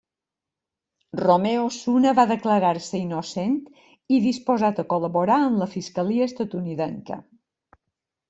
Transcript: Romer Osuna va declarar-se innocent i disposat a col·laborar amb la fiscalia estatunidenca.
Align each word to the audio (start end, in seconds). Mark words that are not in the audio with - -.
Romer 1.19 1.51
Osuna 1.63 2.13
va 2.19 2.23
declarar-se 2.31 3.01
innocent 3.01 3.59
i 4.17 4.19
disposat 4.25 4.81
a 4.83 4.87
col·laborar 4.95 5.37
amb 5.49 5.61
la 5.65 5.67
fiscalia 5.77 6.29
estatunidenca. 6.33 7.19